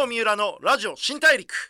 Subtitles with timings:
[0.00, 1.68] 郷三浦のラジオ新大陸。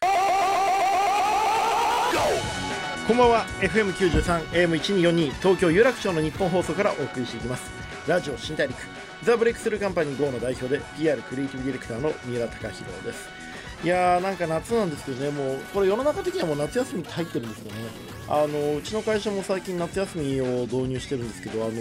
[3.09, 3.45] こんばんは。
[3.61, 7.73] FM93 AM1242 東京有楽町の日本放送からお送りしていきます。
[8.07, 8.77] ラジオ新大陸。
[9.25, 13.29] ザ・ブレイクスルーカンパニー GO の代表で PR クリエイティブディレクターの三浦貴弘です。
[13.83, 15.31] いやーなんか夏なんですけどね。
[15.31, 17.79] もうこれ世の中的にはもう夏休みって入ってるんですよね。
[18.29, 21.73] あのうちの会社も最近夏休みを導入してるんですけどあの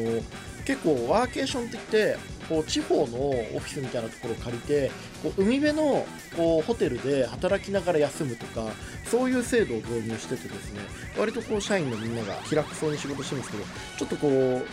[0.66, 1.84] 結構ワーケーションって言っ
[2.16, 8.66] てこう地方のオフィスみたいなところを借りてこう海辺のこうホテルで働きながら休むとか
[9.06, 10.82] そういう制度を導入しててですね
[11.18, 13.64] 割とこう社員のみんなが気楽そうに仕事してるんですけど
[13.98, 14.28] ちょっとこ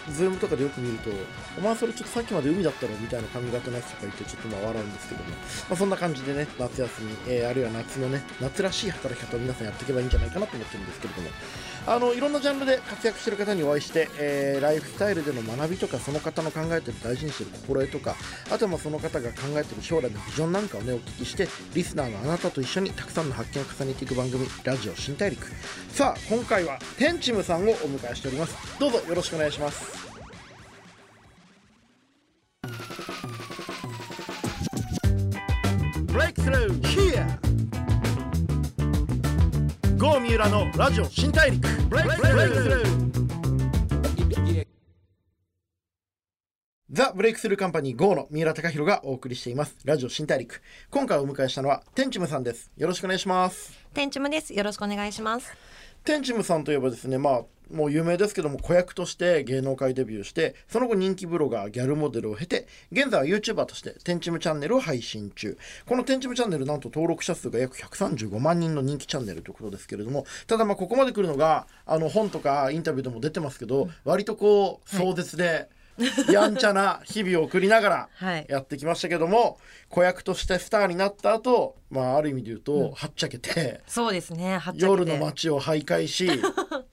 [0.09, 1.11] うズームとかでよく見ると
[1.59, 5.37] お前それちょっとさっきまで海だったろみたいな髪型のやつとかいてちょっとまあ笑うんですけども、ま
[5.73, 11.29] あ、そんな感じでね夏休み、えーあるいは夏のね夏らしい働き方を皆さんやっていけばいいんじゃないかなと思ってるんですけれども。
[11.89, 18.15] あのいろんなジャンルで活躍してる方にお会いして、えーライフスタイルでの学びとかその方の考えってる大事にしてる心得とか
[18.51, 25.47] あとはまあその方が考えてる将来のビジョンなんかをねお聞きしてリスナーのあなたと一緒にたくさんの発見を重ねていく番組ラジオ新大陸。
[25.91, 28.57] さあ今回はテンチムさんをお迎えしております。
[28.79, 30.07] どうぞよろしくお願いします。
[36.05, 37.27] ブレイクスルー Here
[39.99, 41.67] 郷三浦のラジオ新大陸。
[41.89, 43.26] ブレイクスルー
[46.97, 49.77] ザ・ブレイクスルーカンパニー GO の三浦貴弘がお送りしています。
[49.85, 50.63] ラジオ新大陸。
[50.91, 52.71] 今回お迎えしたのはテンチムさんです。
[52.75, 53.71] よろしくお願いします。
[53.93, 54.55] テンチムです。
[54.55, 55.53] よろしくお願いします。
[56.05, 65.59] テンチムさんといえばですねまあもう有名ですけども子役として芸能界デビューしてその後人気ブロガーギャルモデルを経て現在は YouTuber としてテンチムチャンネルを配信中。
[65.85, 75.69] このテンチムチャンネルなんと登録者数が約135万人の人気チャンネルということですけれどもただまあここまで来るのがあの本とかインタビューでも出てますけど、割とこう壮絶で、
[76.31, 78.47] やんちゃな日々を送りながらはい。
[78.49, 79.59] やってきましたけども、
[79.89, 84.59] 子役としてスターになった後、まあある意味で言うと、はっちゃけてそうですね。
[84.59, 84.85] はっちゃけて。
[84.87, 86.29] 夜の街を徘徊し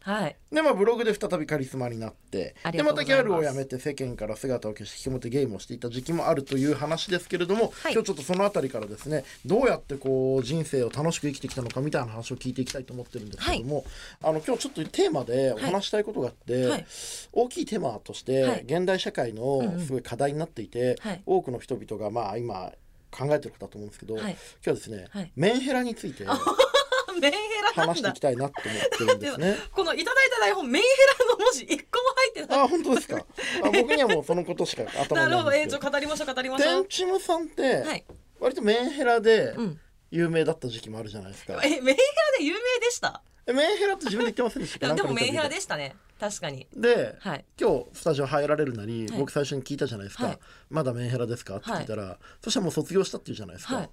[0.02, 0.36] はい。
[0.52, 3.28] でまあブログで再びカリスマになってありでまがとうございます。
[3.28, 7.94] たギャルを辞めて世間から姿を消して引きもてゲームをしていた時期もあるという話ですけれども、はい。
[7.94, 13.86] 今日ちょっとそのあたりからですねどうやってこう人生を楽しく生きてきたのかみたいな話を聞いていきたいと思ってるんですけども、
[14.22, 16.86] あの今日ちょっとテーマでお話したいことがあって、はい。
[17.32, 18.64] 大きいテーマとして、はい。
[18.64, 21.22] 現代社会のすごい課題になっていて、はい。
[21.26, 22.72] 多くの人々がまあ今
[23.14, 27.38] 考えてることだと思うんですけど、はい今日はですね、はいメンヘラについてメンヘ
[27.76, 28.20] ラ話していき。
[28.20, 29.56] たいなと思ってるんですね。
[29.72, 30.88] このいただいた台本メンヘ
[31.20, 32.60] ラの文字一個も入ってない。
[32.60, 33.18] あ本当ですか？
[33.18, 35.52] あ僕にはもうそのことしか頭なるほど。
[35.52, 36.86] にないんですけどえー、ちょ語りましょう語りましょう。
[36.88, 38.06] チムさんってはい。
[38.40, 39.80] 割とメンヘラでうん。
[40.12, 41.96] 有名だった時期もあるじゃないですか、えメンヘラ
[42.38, 43.24] で有名でした？
[43.48, 45.96] えメンヘラって自分で言ってませんでしたかでもメンヘラででしたね。
[46.20, 46.68] 確かに。
[46.76, 47.46] で、はい。
[47.60, 51.58] 今日スタジオ入られるなり、はい僕最初に聞いたじゃないですか、はいまだメンヘラですか？
[51.58, 53.90] って聞いたら、そしたらもう卒業したっていうじゃないですか、はい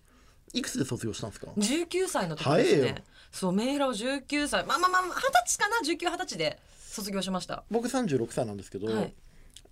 [0.58, 3.04] い、くつで卒業したんですか？19歳の時です早いよね。
[3.32, 4.64] そうメンヘラを19歳。
[4.64, 7.64] まあまあまあ二十歳かな？19二十歳で卒業しました。
[7.70, 9.14] 僕36歳なんですけど、はい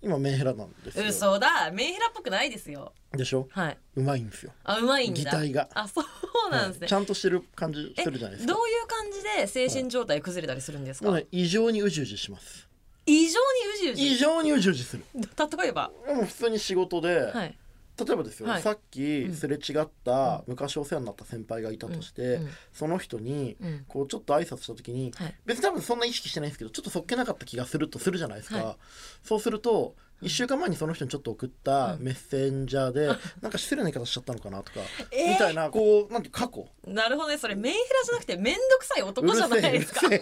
[0.01, 1.05] 今メンヘラなんですよ。
[1.07, 1.71] 嘘だ。
[1.71, 2.93] メンヘラっぽくないですよ。
[3.11, 3.47] でしょ？
[3.51, 3.77] はい。
[3.95, 4.53] うまいんですよ。
[4.63, 5.19] あうまいんだ。
[5.19, 5.67] 擬態が。
[5.73, 6.85] あそうなんですね。
[6.85, 6.89] はい。
[6.89, 8.53] ちゃんとしてる感じえするじゃないですか。
[8.53, 12.67] どういう感じで精神状態崩れたりするんですか、もうね異常にうじうじします。
[13.05, 14.11] 異常にうじうじ。
[14.13, 15.03] 異常にうじうじする。
[15.15, 15.91] 例えば？
[16.07, 17.57] でも普通に仕事で、はい
[18.05, 18.61] 例えばですよ、はい。
[18.61, 19.33] さっきうん。
[19.33, 22.49] すれ違った昔お世話になった先輩がいたとして、うん。
[22.73, 23.85] その人にうん。
[23.87, 25.35] こうちょっと挨拶した時に、はい。
[25.45, 28.77] 別に多分そんな意識してないんですけどちょっとそっけなかった気がするとするじゃないですか、は
[29.23, 32.03] そうすると1週間前にその人にちょっと送ったうん。
[32.03, 33.07] メッセンジャーで、
[33.41, 34.81] なんか失礼な言い方しちゃったのかなとか、
[35.11, 35.29] えー。
[35.31, 36.67] みたいなこうなんて過去。
[36.85, 37.37] なるほどね。
[37.37, 40.07] それメンヘラじゃなくて面倒くさい男じゃないですか。
[40.07, 40.19] いや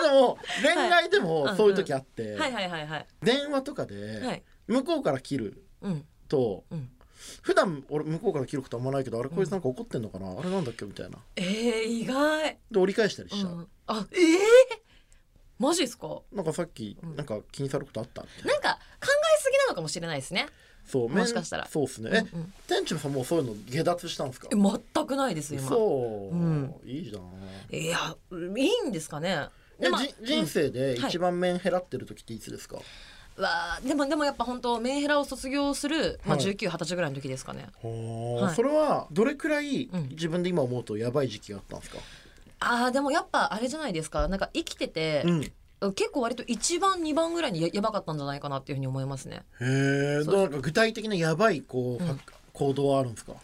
[0.00, 3.06] でも 恋愛でもそういう時あって、はいはいはいはい。
[3.22, 4.42] 電話とかではい。
[4.66, 5.64] 向こうから切る。
[5.82, 6.90] うんと、うん。
[7.42, 10.84] 普段俺向こうから切ることあんまないけどあれこいつなんか怒ってんのかな、あれなんだっけ？
[10.84, 11.18] みたいな。
[11.34, 13.34] えー、意外、で折り返したりう。
[13.34, 14.18] した、ん、あえー、
[15.58, 16.22] マジですか？
[16.32, 17.16] なんかさっきうん。
[17.16, 18.22] なんか気にされることあった？
[18.22, 18.28] な。
[18.52, 20.46] なんか考えすぎなのかもしれないですね。
[20.86, 21.66] そうもしかしたら。
[21.66, 22.52] そうですね、えうんうん。
[22.66, 24.48] 店長さんもうそういうの下脱したんですか？
[24.52, 25.68] え全くないです今。
[25.68, 26.74] そう、うん。
[26.84, 27.76] いいじゃん。
[27.76, 28.16] いや
[28.56, 29.48] いいんですかね。
[29.80, 30.98] えでもじ人生ではい。
[31.08, 32.78] 一番メンヘラってる時っていつですか、
[33.38, 36.46] わあでもでもやっぱ本当メンヘラを卒業する、まあ、はい。
[36.46, 37.68] 19、20歳ぐらいの時ですかね。
[37.82, 38.54] はい。
[38.54, 40.08] それはどれくらいうん。
[40.10, 41.98] 自分で今思うとやばい時期があったんですか、
[42.60, 44.28] あーでもやっぱあれじゃないですか。
[44.28, 45.52] なんか生きてて、うん。
[45.94, 49.44] 結構割と1番2番ぐらいにややばかったんじゃないかなっていうふうに思いますね。
[49.60, 52.20] へえんか具体的なやばいこう、うん
[52.58, 53.34] 行動はあるんですか？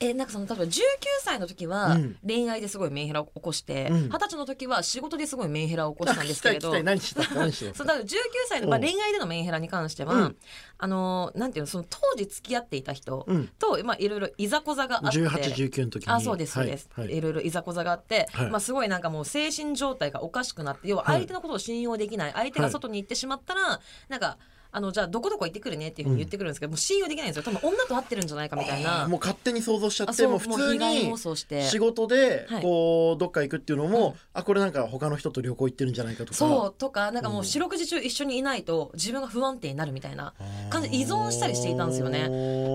[0.00, 0.80] えなんかその例えば19
[1.22, 2.16] 歳の時はうん。
[2.26, 4.08] 恋愛ですごいメンヘラを起こしてうん。
[4.08, 7.34] 二十、歳の時は仕事ですごいメンヘラを起こしたんですけれど何してた？
[7.34, 7.74] 何してた？
[7.76, 8.10] そうだから19
[8.48, 8.84] 歳の、まあ、うん。
[8.84, 10.36] 恋愛でのメンヘラに関しては、うん。
[10.78, 13.48] あのなんていうのその当時付き合っていた人うん。
[13.58, 15.18] と、まあ、いろいろいざこざがあって。
[15.18, 16.12] 1819の時に。
[16.12, 17.16] あそうですそうです、はいはい。
[17.16, 18.50] いろいろいざこざがあって、はい。
[18.50, 24.38] まあ、すごいなんかもう精神状態がおかしくなって要は相手のことを信用できない、相手が外に行ってしまったら、なんか
[24.76, 27.42] あのじゃあどこどこ行ってくるねっていうふうに言ってくるんですけど、もう信用できないんですよ。
[27.44, 29.06] 多分女と会ってるんじゃないかみたいな。
[29.06, 31.14] もう勝手に想像しちゃってもう普通に
[31.62, 32.62] 仕事ではい。
[32.62, 36.34] こうどっか行くっていうのも、うんあこれなんか他の人と旅行行ってるんじゃないかとか。
[36.34, 37.44] そうとかなんかもううん。
[37.44, 40.34] 四六時中一緒にいないと自分が不安定になるみたいな
[40.70, 42.26] 感じで依存したりしていたんですよね。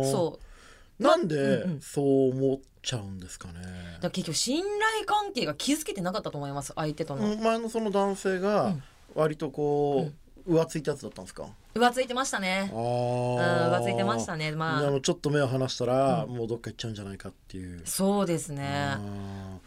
[0.09, 1.03] そう。
[1.03, 3.53] なんでそう思っちゃうんですかね、
[4.01, 8.75] だ結局信頼関係が築けてなかったと思います相手との、前のその男性が
[9.15, 10.13] 割とこう、
[10.49, 11.45] 浮ついたやつだったんですか？
[11.75, 12.71] 浮ついてましたね。
[12.73, 14.51] 浮ついてましたね。
[14.51, 14.81] まあ。
[14.81, 16.35] でもちょっと目を離したら、うん。
[16.35, 18.97] もうどっか行っちゃうんじゃないかっていう、そうですね。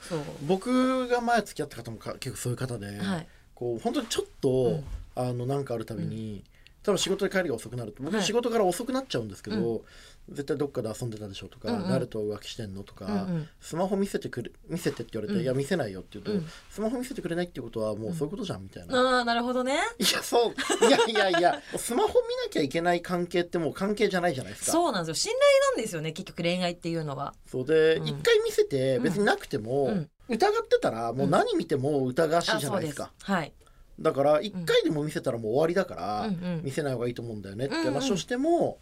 [0.01, 0.21] そう。
[0.47, 3.27] 僕が前付き合った方もか結構そういう方で、はい。
[3.55, 4.85] こう本当にちょっと、うん。
[5.15, 6.43] あのなんかあるたびに、
[6.83, 8.25] 多分仕事で帰りが遅くなると僕はい。
[8.25, 9.83] 仕事から遅くなっちゃうんですけど、
[10.29, 11.89] 絶対どっかで遊んでたでしょとか、うんうん。
[11.91, 13.49] 誰と浮気してんのとか、うんうん。
[13.61, 15.45] スマホ見せてくれ見せてって言われて、うん。
[15.45, 16.47] いや見せないよって言うと、うん。
[16.71, 19.79] スマホ見せてくれないっていうことはもうそういうことじゃんみたいな、ああなるほどね。
[19.99, 22.15] いやそういやいやいやスマホ見
[22.47, 24.73] なきゃいけない関係ってもう関係じゃないじゃないですか。
[24.73, 25.33] そうなんですよ。
[25.33, 25.43] 信頼
[25.77, 27.35] なんですよね結局恋愛っていうのは。
[27.47, 28.07] そうでうん。
[28.07, 30.11] 一、回見せて別になくても、うん。
[30.29, 33.13] 疑ってたらもう何見ても疑わしいじゃないですか。
[33.23, 33.53] はい。
[34.01, 36.63] だから一回でも見せたらもう終わりだから、うんうん。
[36.65, 37.95] 見せない方がいいと思うんだよねってうんうん。
[37.95, 38.79] 話をしても、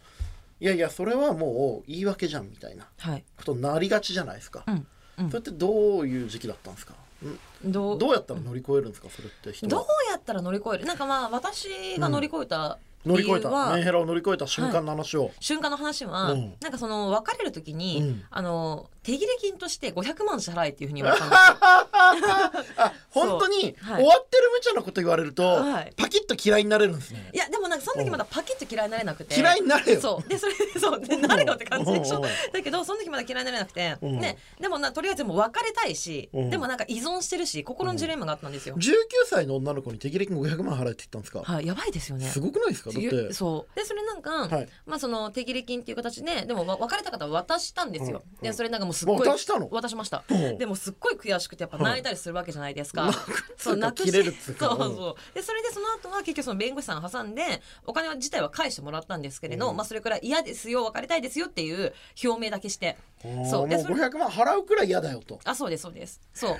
[0.61, 3.23] いやいやそれはもう言い訳じゃんみたいなはい。
[3.37, 4.87] ことになりがちじゃないですか、うん
[5.17, 5.29] うん。
[5.29, 6.93] それってどういう時期だったんですか？
[7.65, 7.71] ん？
[7.71, 9.09] どうどうやったら乗り越えるんですか？
[9.09, 10.85] それって人どうはやったら乗り越える？
[10.85, 13.49] なんかまあ私が乗り越えた乗り越えた。
[13.73, 16.53] メンヘラを乗り越えた瞬間の話を、瞬間の話は、うん。
[16.61, 18.23] なんかその別れる時に、うん。
[18.29, 21.57] あの手切れ金として500万支払えっていうふうに言われたんですよ。
[22.77, 24.03] あ本当に、はい。
[24.03, 25.93] 終わってる無茶なこと言われると、はい。
[25.97, 27.31] パキッと嫌いになれるんですね。
[27.33, 29.35] いやでもその時まだパキッと嫌いになれなくて。
[29.35, 30.01] 嫌いになれよ。
[30.01, 30.29] そう。
[30.29, 30.99] でそれでそう。
[30.99, 32.21] でなれよって感じでしょ。
[32.21, 34.19] だけどその時まだ嫌いになれなくて、うん。
[34.19, 34.37] ね。
[34.59, 36.49] でもなとりあえずもう別れたいし、うん。
[36.49, 38.91] でもなんか依存してるし心のジレンマがあったんですよ、19
[39.25, 42.25] 歳の女の子に手切れ金500万払えって言ったんですか、はいやばいですよね。
[42.27, 42.91] すごくないですか？
[42.91, 43.33] だって。
[43.33, 43.75] そう。
[43.75, 44.69] でそれなんか、はい。
[44.85, 48.43] まあその手切れ金っていう形ででもわ別れた方は渡したんですよ、うん。
[48.43, 49.69] でそれなんかもうすっごい渡したの？
[49.69, 50.23] 渡しました。
[50.29, 50.57] うん。
[50.57, 53.13] でもすっごい悔しくてやっぱ泣いたりするわけじゃないですか、はい
[53.57, 54.11] そう泣くし。
[54.11, 54.67] 切れるっつうか。
[54.67, 55.35] そうそう。
[55.35, 59.71] でそれでその後は結局その弁護士さんを挟んでお金は自体は返してもらったんですけれど、うん。
[59.73, 62.97] ままあそれくらい嫌ですよ別れたいですよっていう表明だけして。
[63.21, 63.27] そ
[63.59, 63.69] もう。
[63.69, 65.39] でそれ500万払うくらい嫌だよと。
[65.43, 66.21] あそうですそうです。
[66.33, 66.57] そう。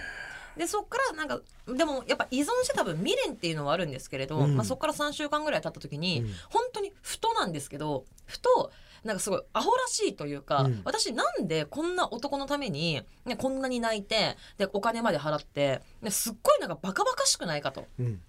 [0.58, 4.56] でそっからなんかでもやっぱ依存して多分未練っていうのはあるんですけれど、うん。
[4.56, 6.34] まあ、そっから3週間ぐらい経った時に、うん。
[6.50, 8.72] 本当にふとなんですけどふと
[9.04, 10.82] なんかすごいアホらしいというか、うん。
[10.84, 17.82] 私なんでこんな男のために、ね、こんなに泣いてでお金まで払ってですっごいなんかバカバカしくないかと。
[17.82, 18.22] っうん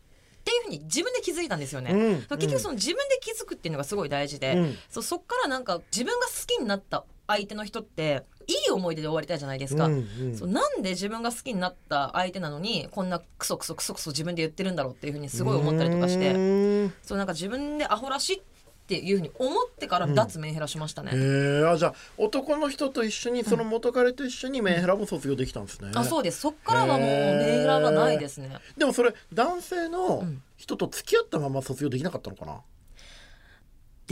[0.44, 1.92] ていうふうに自分で気づいたんですよね。
[1.92, 2.38] うん。
[2.38, 4.76] 結局その自分で気づくっていうのがすごい大事で、うん。
[5.02, 9.86] そっからなんか自分が好きになった相手の人っていい思い出で終わりたいじゃないですか。
[9.86, 10.36] うんうん。
[10.36, 18.51] そうなんで自分が好きになった相手なのにこんなクソクソクソクソ自分で言ってるんだろうっていうふうにすごい思ったりとかしうてそうなんか自分でアホらしいって
[19.00, 20.14] いうふうに思ってからうん。
[20.14, 21.12] 脱メンヘラしましたね。
[21.14, 21.16] へ
[21.62, 26.40] えあじゃあ男の人と一緒にその元彼と一緒にメンヘラも卒業できたんですね、あそうです。
[26.40, 28.50] そっからはもうメンヘラはないですね。
[28.76, 30.42] でもそれ男性のうん。
[30.58, 32.60] 人と付き合ったまま卒業できなかったのかな、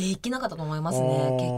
[0.00, 1.07] できなかったと思いますね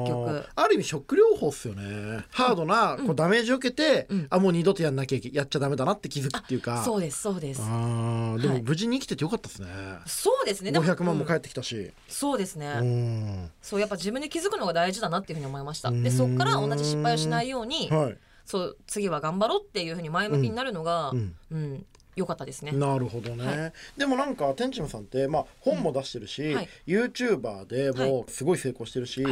[0.05, 0.47] 結局。
[0.55, 2.25] ある意味ショック療法っすよね。
[2.31, 4.27] ハードなこうダメージを受けて、うん。
[4.31, 6.83] あもう二度とやんなきゃやっちゃダメだなって気づくっていうか。
[6.85, 7.61] そうですそうです。
[7.61, 8.63] でもはい。
[8.63, 9.69] 無事に生きててよかったですね、
[10.07, 10.73] そうですね。
[10.73, 11.41] でも500万も返うん。
[11.41, 12.67] ってきたし、そうですね。
[12.81, 13.51] うん。
[13.61, 15.89] そうやっぱ自分で気づくのが大事だなっていうふうに思いました。
[15.89, 16.03] うん。
[16.03, 21.75] でそっから同じ失敗をしないように、はい、そう次は頑張ろうっていうふうに前向きになるのが、ううん。
[21.75, 22.73] ん、良かったですね。
[22.73, 29.23] なるほどね、はでもなんか天チムさんって、まあ、本も出してるし、うんはい YouTuber でもすごい成功してるし、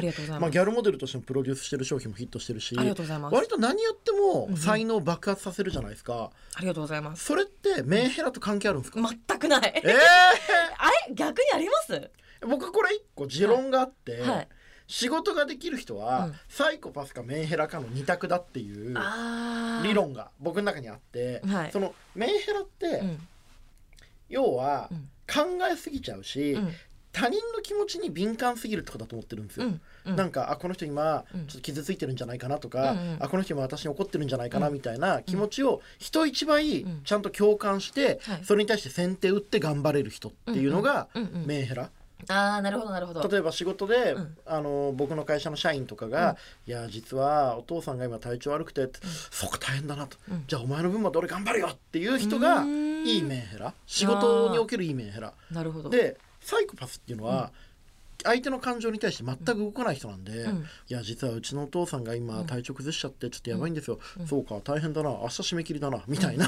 [0.41, 3.35] まあ、ギャルモデルとしてもプロデュースしてる商品もヒットしてるしありがとうございます。
[3.35, 7.25] 割と何やってもうん才能を爆発させるじゃないですか、ありがとうございます。
[7.25, 9.83] それってメンヘラと関係あるんですか、全くない。
[9.85, 9.93] え
[10.79, 11.15] あれ？
[11.15, 11.93] 逆にあります？
[11.93, 14.49] ー、僕これ一個持論があって、はい。
[14.91, 16.35] 仕事ができる人は、うん。
[16.49, 18.93] サイコパスかメンヘラかの二択だっていう。
[19.85, 19.95] 理。
[19.95, 21.73] 論が僕の中にあって、はい。
[21.73, 23.19] そのメンヘラって、うん。
[24.29, 25.09] 要はうん。
[25.33, 26.73] 考えすぎちゃうし、うん。
[27.13, 29.67] 他人の気持ちに敏感すぎるってことだと思ってるんですよ。
[29.67, 29.81] うん。
[30.07, 30.17] うん。
[30.17, 31.47] なんかあこの人今うん。
[31.47, 33.17] ちょっと傷ついてるんじゃないかなとか、うんうん。
[33.21, 34.75] あこの人今私に怒ってるんじゃないかなうん。
[34.75, 37.03] みたいな気持ちを人一倍うん。
[37.05, 38.45] ちゃんと共感して、はい。
[38.45, 41.07] それに対して先手打って頑張れる人っていうのが
[41.47, 41.91] メンヘラ
[42.29, 43.27] ああなるほどなるほど。
[43.29, 44.37] 例えば仕事で、うん。
[44.47, 46.37] あの僕の会社の社員とかが
[46.67, 48.89] 「いや実はお父さんが今体調悪くて」
[49.31, 50.45] そうか大変だな」と、うん。
[50.47, 53.73] じゃあお前の分まで俺頑張るよ」っていう人がいいメンヘラ。
[53.87, 55.33] 仕事におけるいいメンヘラ。
[55.50, 55.91] なるほど。
[55.91, 57.53] でサイコパスっていうのは、
[58.25, 60.59] 相手の感情に対して全く動かない人なんで、うん。
[60.59, 64.27] いや実はうちのお父さんが今体調崩しちゃってちょっとやばいんですよ、うん。
[64.27, 65.11] そうか大変だな。
[65.11, 66.47] 明日締め切りだなみたいな、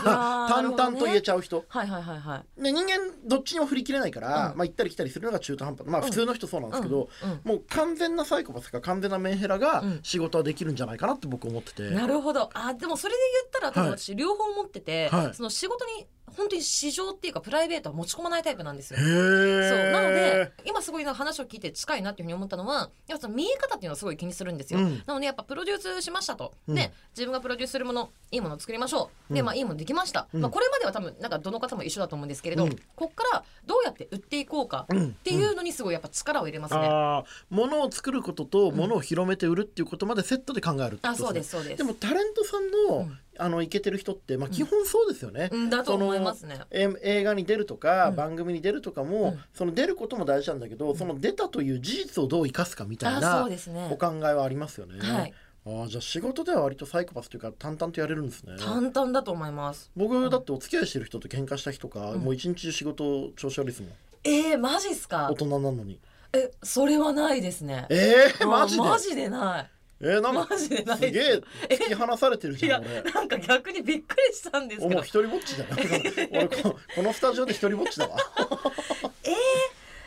[0.49, 1.65] 淡々と言えちゃう人。
[1.69, 2.63] はいはいはいはい。
[2.63, 4.59] で人間どっちにも振り切れないから、うん。
[4.59, 5.87] まあ、行ったり来たりするのが中途半端。
[5.87, 6.07] まあうん。
[6.07, 7.09] 普通の人そうなんですけど、
[7.45, 10.01] もう完全なサイコパスか完全なメンヘラがうん。
[10.03, 12.51] 仕事はできるんじゃないかなって僕思ってて、なるほど。
[12.55, 13.21] あでもそれで
[13.61, 15.35] 言ったら私両方持ってて、はい。
[15.35, 18.99] その仕事に本当に市場っていうかプライベートは持ち込まないタイプなんですよ。
[18.99, 19.09] そう。
[19.09, 25.03] なので今すごい話を聞いて近いなっていうふうに思ったのはやっぱその見え方っていうのをすごい気にするんですよ、うん。
[25.07, 26.75] なのでやっぱプロデュースしましたと、うん。
[26.75, 29.47] で自分がプロデュースするものいいものを作りましょう、でうん。
[29.47, 30.41] まあいいものできました、うん。
[30.41, 32.77] まあ、これまでは多分なんかどの方も一緒だと思うんですけれど、うん。
[32.97, 35.09] こっからどうやって売っていこうかうん。
[35.09, 41.77] っていうのにすごいやっぱ力を入れますね、ああ物を作ることと物を広めて売るっていうことまでセットで考えるってあそうことねですそうです。
[41.77, 45.49] でもタレントさんの,、うんあのイケてる人って、まあ、基本そうですよね。
[45.53, 46.61] うんだと思いますね。
[46.71, 48.17] え映画に出るとか、うん。
[48.17, 49.41] 番組に出るとかも、うん。
[49.55, 53.59] その出ることも大事なんだけど、その出たという事実をどう生かすかみたいあなね。
[53.91, 54.99] お考えはありますよね。
[55.01, 55.35] はい。
[55.65, 58.57] ああじゃあ仕事では割とサイコパスというか淡々とやれるんですね。
[58.59, 59.93] 淡々だと思います。
[59.97, 62.21] 僕だってお付き合いしてる人と喧嘩した日とか、うん。
[62.21, 63.91] もう一日中仕事調子悪いですもん。
[64.25, 65.29] えー、マジっすか？
[65.31, 66.01] 大人なのに。
[66.33, 67.87] えそれはないですね。
[67.91, 68.83] えー、マジで？
[68.83, 69.71] あマジでない
[70.03, 71.11] えー、なんかマジでないす。
[71.11, 73.03] げえ突き放されてるじゃん俺。
[73.03, 75.71] なんか逆にびっくりしたんですおもうけど一人ぼっちだよ
[76.33, 78.17] 俺ここのスタジオで一人ぼっちだわ。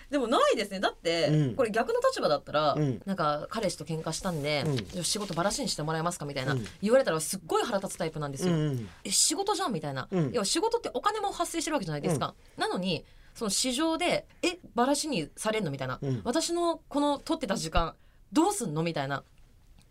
[0.09, 0.79] でもないですね。
[0.79, 1.55] だって、うん。
[1.55, 3.01] これ逆の立場だったら、うん。
[3.05, 4.63] なんか彼氏と喧嘩したんで、
[5.01, 6.65] 仕事バラシにしてもらえますかみたいな、うん。
[6.81, 10.31] 言われたらすっごい腹立つタイプなんですよ、うんえ仕事じゃんみたいな、うん。
[10.31, 16.21] 要は仕事ってお金も発生してるわけじゃないですか、なのにその市場でえバラシにされんのみたいな、うん。
[16.23, 17.95] 私のこの取ってた時間
[18.31, 19.23] どうすんのみたいな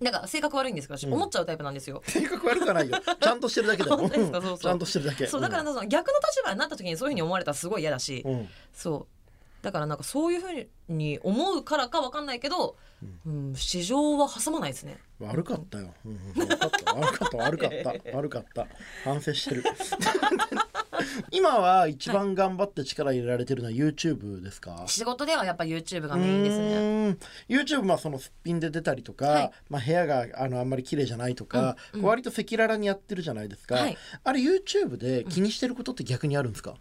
[0.00, 1.14] なんか性格悪いんですけど私、うん。
[1.14, 2.02] 思っちゃうタイプなんですよ。
[2.06, 2.98] 性格悪くはないよ。
[3.20, 4.40] ちゃんとしてるだけだよ本当ですか？
[4.40, 4.58] そうそう。
[4.58, 5.26] ちゃんとしてるだけ。
[5.26, 8.48] そうだからその逆の立場になった時にそういうふうに思われたらすごい嫌だし、うん。
[8.72, 9.64] そう。
[9.64, 12.76] だからなんかそういうふうに思うからかわかんないけど、
[13.24, 14.98] うん、市場は挟まないですね。
[15.20, 16.94] 悪かったよ、うんうん、悪かった。
[16.94, 17.36] 悪かった。
[17.38, 17.70] 悪かっ
[18.02, 18.16] た。
[18.16, 18.66] 悪かった。
[19.04, 19.64] 反省してる
[21.30, 27.16] 今は一番頑張って力入れられてるのは YouTube ですか、仕事ではやっぱ YouTube がメインですね。
[27.48, 29.50] YouTube まあそのすっぴんで出たりとか、はい。
[29.68, 32.02] まあ、部屋があのあんまり綺麗じゃないとか、うん。
[32.02, 33.98] 割と赤裸々にやってるじゃないですか、はい。
[34.22, 36.74] あれ YouTube で気にしてることって逆にあるんですか、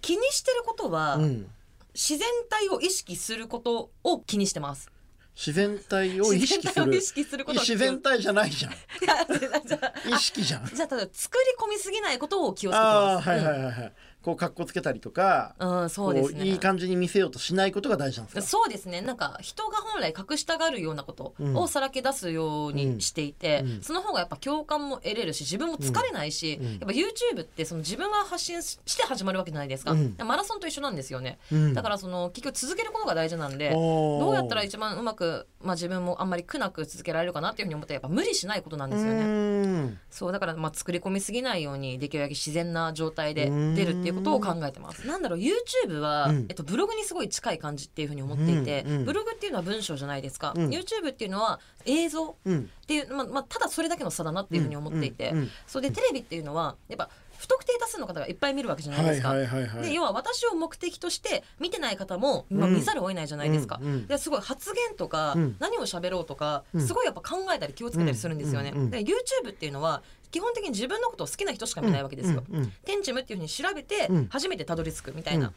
[0.00, 1.50] 気にしてることは、うん、
[1.94, 4.90] 自然体を意識することを気にしてます。
[5.34, 6.86] 自然体を意識する。
[6.86, 8.72] 自然することを自然体じゃないじゃん。
[10.14, 10.66] 意識じゃん。
[10.66, 13.28] じゃあただ作り込みすぎないことを気をつけてああます。
[13.28, 16.44] はいはいはいはいこう格好つけたりとか、うん、うん、そうですね。
[16.46, 18.42] いい感じに見せようとしないことが大事なんですか？
[18.42, 19.00] そうですね。
[19.00, 23.70] なんか人が本来隠したがるようなことをさらけ出すようにしていて、うん。
[23.70, 23.82] うん。
[23.82, 26.70] その方がやっぱ共感も得れるし自分も疲れないし、うん。
[26.72, 30.16] やっぱ YouTube ってその自分が発信して始まるわけじゃないですか、うん。
[30.18, 31.74] マラソンと一緒なんですよね、うん。
[31.74, 39.98] だからその結局続けることが大事なんでどうやったら一番うまく、まあ、自分もあんまり苦なく続けられるかなっていうふうに思ったらやっぱ無理しないことなんですよね。
[40.10, 45.06] そうだからまあ作り込みすぎないようにできるだけ自然な状態で出るっていうことを考えてます。
[45.06, 46.46] なんだろう YouTube は、うん。
[46.48, 50.68] えっと、ブログにすごい近い感じっていうふうに思っていて、うんうんブログっていうのは文章じゃないですか、うん。
[50.68, 55.50] YouTube っていうのは映像うんっていう、まあまあ、ただそれだけの差だなっていうふうに思っていて、うんうんうん。
[55.66, 59.30] それでテレビっていうのはやっぱ不特定多数の方がいっぱい見るわけじゃないですか。
[59.30, 59.82] はいはいはいはい。
[59.84, 63.78] で要は私を目的として見てない方も、まあ、うん見ざるを得ないじゃないですか。
[63.80, 65.56] うんうんですごい発言とか、うん。
[65.58, 66.86] 何を喋ろうとか、うん。
[66.86, 68.72] すごいやっぱ考えたり気をつけたりするんですよね。
[68.72, 72.44] で YouTube っていうのは基本的に自分のことを好きな人しか見ないわけですよ。
[72.50, 74.28] うんうんテンチムっていうふうに調べてうん。
[74.28, 75.54] 初めてたどり着くみたいな、うん。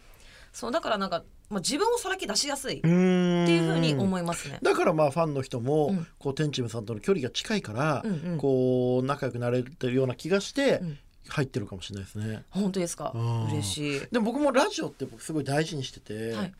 [0.54, 4.60] そうだからなんか、まあ、自分をさらけ出しやすいっていうふうに思いますね。
[4.62, 6.08] だからまあファンの人も、うん。
[6.18, 8.38] こう天チムさんとの距離が近いから、うんうん。
[8.38, 10.98] こう仲良くなれてるような気がしてうん
[11.30, 12.44] 入ってるかもしれないですね。
[12.50, 13.12] 本当ですか？
[13.16, 14.02] うん嬉しい。
[14.12, 16.54] でも僕もラジオって僕すごい大事にしてて、はい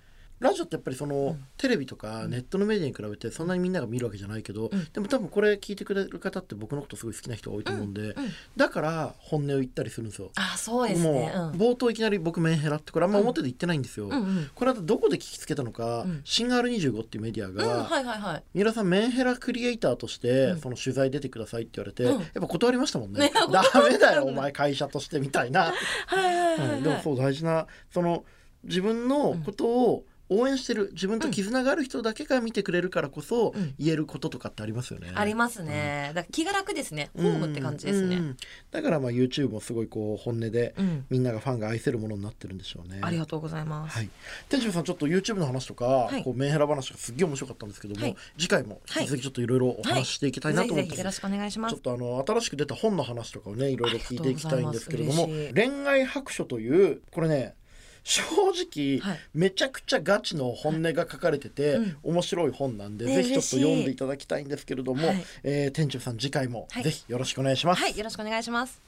[0.44, 1.46] ラジオってやっぱりその、ん。
[1.58, 4.88] テレビとかネットのメディアに比べてそんなにみんなが見るわけじゃないけど、うん。
[4.92, 8.14] でも多分これ聞いてくれる方って僕のことすごい好きな人が多いと思うんで、うん。
[8.56, 10.32] だから本音を言ったりするんですよ。
[10.36, 11.32] あそうですね。
[11.36, 14.08] もう冒頭いきなり僕メンヘラってこれあんま表で言ってないんですよ。
[14.08, 14.18] うんうん。
[14.18, 16.22] うんこれはどこで聞きつけたのか、うん。
[16.26, 18.44] シンガール25っていうメディアうん、が、はいはいはい。
[18.54, 20.60] 三浦さんメンヘラクリエイターとして、うん。
[20.60, 22.22] その取材出てくださいって言われて、うん。
[22.22, 23.20] やっぱ断りましたもんね。
[23.20, 25.74] ね ダメだよお前 会社としてみたいな、
[26.08, 26.78] はいはいはい、はい。
[26.78, 28.26] うんでもそう大事なその
[28.64, 30.06] 自分のことを
[30.40, 35.12] 応援してる自分と絆がある人だけが見てくれるからこそうん言えることとかってありますよね。
[35.14, 36.12] ありますね。
[36.14, 37.10] だから気が楽ですね。
[37.16, 38.36] ホームって感じですね。
[38.72, 41.06] だからまあ YouTube もすごいこう本音でうん。
[41.10, 43.00] みんながファンが愛せるものになってるんでしょうね。
[43.02, 43.98] ありがとうございます。
[43.98, 44.10] はい、
[44.50, 51.82] 店長さんちょっと YouTube の話とか、いこうメンヘラ話がすっげえ面白かったんですけども、はい次回も引き続きちょっといろいろお話ししていきたいなと思ってますぜひぜひよろしくお願いしますちょっ。
[51.82, 57.56] とあの新しく出た本の話とかをねいろいろ聞いていきたいんですけれども恋愛白書というこれね
[58.04, 59.20] 正直、はい。
[59.34, 61.98] めちゃくちゃガチの本音が書かれてて、うん。
[62.04, 65.26] 面白い本なんで、ねぜひちょっと読んでいただきたいんですけれども、はい。
[65.44, 66.84] えー店長さん次回もはい。
[66.84, 67.82] ぜひよろしくお願いします。
[67.82, 68.82] はい、よろしくお願いします。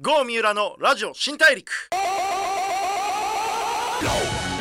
[0.00, 1.72] 郷三浦のラジオ新大陸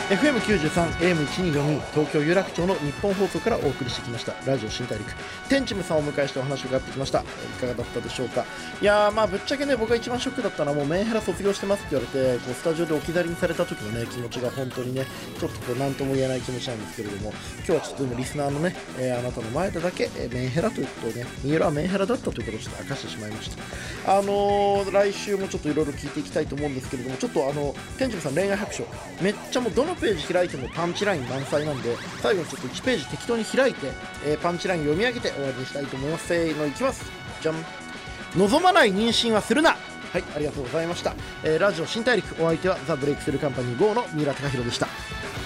[0.09, 4.33] FM93 AM1242 東京有楽町の日本放送からお送りしてきました。
[4.45, 5.11] ラジオ新大陸。
[5.49, 7.21] 天チムさんをお迎えしてお話を伺ってきました。
[7.21, 7.23] い
[7.59, 8.45] かがだったでしょうか？
[8.83, 15.05] いやーまあぶっちゃけね僕が一番ショックだったのはもうメンヘラ卒業してますって言われてこうスタジオで置き去りにされた時のね気持ちが本当にね
[15.39, 23.49] ちょっとこう何とも言えない気持ちなんですけれども今日はちょっとでもリスナーのね、えーあなたの前でだけ、えーメンヘラということをね三浦はメンヘラだったということをちょっと明かしてしまいまし
[24.05, 24.17] た。
[24.17, 28.85] あのー来週もちょっといろいろ聞いていきたいと思うんですけれどもちょっとあの天竺さん恋愛白書
[29.21, 33.87] めっちゃもうどのページ開いてもパンチライン満載なんで最後にちょっと1ページ適当に開いて、
[34.25, 36.27] えーパンチライン読み上げて終わりにしたいと思います。
[36.27, 37.05] せーのいきます。
[37.41, 37.55] じゃん
[38.37, 39.77] 望まない妊娠はするな。
[40.11, 40.23] はい。
[40.35, 42.33] ありがとうございました、えーラジオ新大陸。
[42.43, 44.87] お相手はザ・ブレイクスルーカンパニー GO の三浦貴大でした「